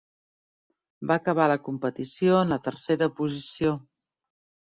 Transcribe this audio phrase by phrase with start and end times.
[1.09, 3.77] Va acabar la competició en la tercera posició.